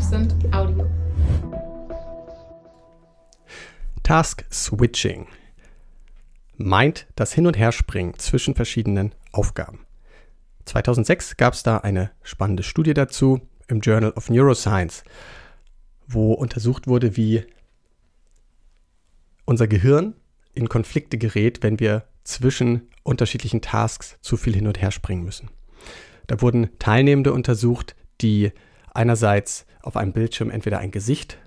[0.00, 0.88] Absent Audio.
[4.02, 5.26] Task Switching
[6.56, 9.80] meint das Hin- und Herspringen zwischen verschiedenen Aufgaben.
[10.64, 15.04] 2006 gab es da eine spannende Studie dazu im Journal of Neuroscience,
[16.08, 17.44] wo untersucht wurde, wie
[19.44, 20.14] unser Gehirn
[20.54, 25.50] in Konflikte gerät, wenn wir zwischen unterschiedlichen Tasks zu viel hin und her springen müssen.
[26.26, 28.52] Da wurden Teilnehmende untersucht, die
[29.00, 31.38] einerseits auf einem Bildschirm entweder ein Gesicht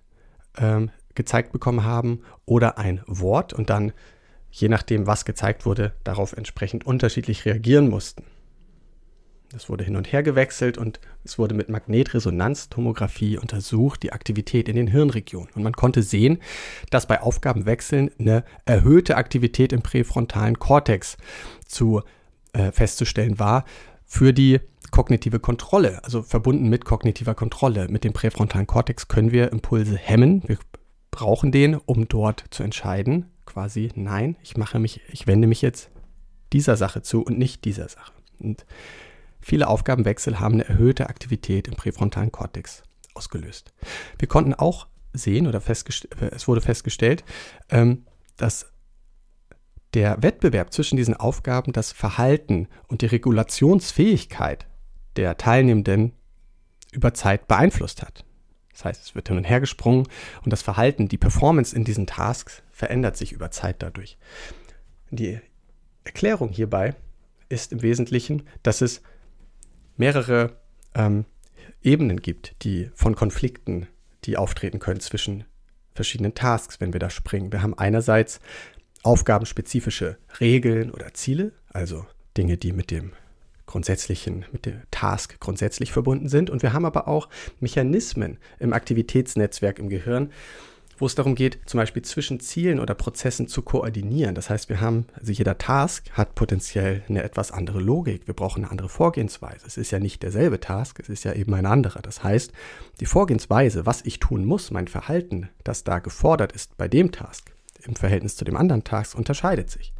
[0.57, 3.93] ähm, gezeigt bekommen haben oder ein Wort und dann,
[4.49, 8.23] je nachdem, was gezeigt wurde, darauf entsprechend unterschiedlich reagieren mussten.
[9.51, 14.75] Das wurde hin und her gewechselt und es wurde mit Magnetresonanztomographie untersucht, die Aktivität in
[14.75, 15.49] den Hirnregionen.
[15.53, 16.39] Und man konnte sehen,
[16.89, 21.17] dass bei Aufgabenwechseln eine erhöhte Aktivität im präfrontalen Kortex
[21.67, 22.01] zu
[22.53, 23.63] äh, festzustellen war
[24.05, 24.59] für die
[24.93, 27.87] kognitive Kontrolle, also verbunden mit kognitiver Kontrolle.
[27.89, 30.43] Mit dem präfrontalen Kortex können wir Impulse hemmen.
[30.47, 30.57] Wir
[31.11, 35.89] brauchen den, um dort zu entscheiden, quasi nein, ich mache mich, ich wende mich jetzt
[36.53, 38.13] dieser Sache zu und nicht dieser Sache.
[38.39, 38.65] Und
[39.43, 42.81] Viele Aufgabenwechsel haben eine erhöhte Aktivität im präfrontalen Kortex
[43.13, 43.73] ausgelöst.
[44.17, 47.25] Wir konnten auch sehen oder es wurde festgestellt,
[47.69, 48.05] ähm,
[48.37, 48.71] dass
[49.93, 54.65] der Wettbewerb zwischen diesen Aufgaben das Verhalten und die Regulationsfähigkeit
[55.15, 56.13] der Teilnehmenden
[56.91, 58.25] über Zeit beeinflusst hat.
[58.71, 60.07] Das heißt, es wird hin und her gesprungen
[60.43, 64.17] und das Verhalten, die Performance in diesen Tasks verändert sich über Zeit dadurch.
[65.11, 65.39] Die
[66.03, 66.95] Erklärung hierbei
[67.49, 69.01] ist im Wesentlichen, dass es
[69.95, 70.57] mehrere
[70.95, 71.25] ähm,
[71.83, 73.87] Ebenen gibt, die von Konflikten,
[74.25, 75.45] die auftreten können zwischen
[75.93, 77.51] verschiedenen Tasks, wenn wir da springen.
[77.51, 78.39] Wir haben einerseits
[79.03, 83.13] aufgabenspezifische Regeln oder Ziele, also Dinge, die mit dem
[83.73, 86.51] grundsätzlichen, mit dem Task grundsätzlich verbunden sind.
[86.51, 87.27] Und wir haben aber auch
[87.59, 90.29] Mechanismen im Aktivitätsnetzwerk im Gehirn,
[90.99, 94.35] wo es darum geht, zum Beispiel zwischen Zielen oder Prozessen zu koordinieren.
[94.35, 98.27] Das heißt, wir haben, also jeder Task hat potenziell eine etwas andere Logik.
[98.27, 99.65] Wir brauchen eine andere Vorgehensweise.
[99.65, 102.03] Es ist ja nicht derselbe Task, es ist ja eben ein anderer.
[102.03, 102.51] Das heißt,
[102.99, 107.51] die Vorgehensweise, was ich tun muss, mein Verhalten, das da gefordert ist bei dem Task,
[107.81, 109.93] im Verhältnis zu dem anderen Task, unterscheidet sich.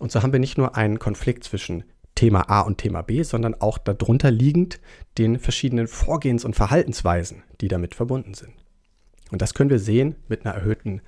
[0.00, 1.84] Und so haben wir nicht nur einen Konflikt zwischen
[2.14, 4.80] Thema A und Thema B, sondern auch darunter liegend
[5.18, 8.52] den verschiedenen Vorgehens- und Verhaltensweisen, die damit verbunden sind.
[9.30, 11.00] Und das können wir sehen mit einer erhöhten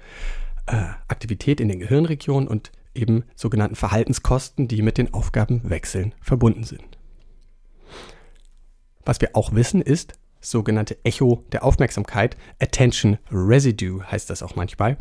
[0.66, 0.76] äh,
[1.08, 6.98] Aktivität in den Gehirnregionen und eben sogenannten Verhaltenskosten, die mit den Aufgabenwechseln verbunden sind.
[9.04, 14.96] Was wir auch wissen ist, sogenannte Echo der Aufmerksamkeit, Attention Residue heißt das auch manchmal.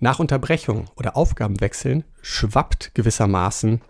[0.00, 3.80] Nach Unterbrechung oder Aufgabenwechseln schwappt gewissermaßen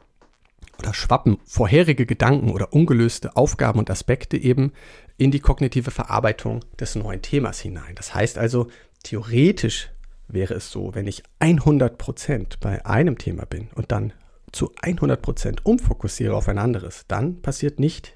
[0.84, 4.72] oder schwappen vorherige Gedanken oder ungelöste Aufgaben und Aspekte eben
[5.17, 7.95] in die kognitive Verarbeitung des neuen Themas hinein.
[7.95, 8.69] Das heißt also,
[9.03, 9.91] theoretisch
[10.28, 14.12] wäre es so, wenn ich 100% bei einem Thema bin und dann
[14.53, 18.12] zu 100% umfokussiere auf ein anderes, dann passiert nicht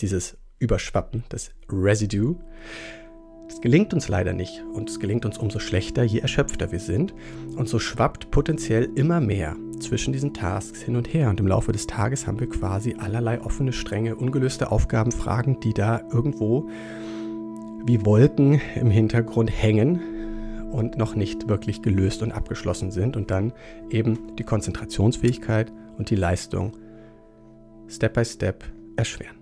[0.00, 2.36] dieses Überschwappen, das Residue,
[3.48, 7.14] das gelingt uns leider nicht und es gelingt uns umso schlechter, je erschöpfter wir sind.
[7.56, 11.30] Und so schwappt potenziell immer mehr zwischen diesen Tasks hin und her.
[11.30, 16.02] Und im Laufe des Tages haben wir quasi allerlei offene Stränge, ungelöste Aufgabenfragen, die da
[16.12, 16.68] irgendwo
[17.84, 20.00] wie Wolken im Hintergrund hängen
[20.70, 23.52] und noch nicht wirklich gelöst und abgeschlossen sind und dann
[23.90, 26.72] eben die Konzentrationsfähigkeit und die Leistung
[27.88, 28.64] Step by Step
[28.96, 29.37] erschweren.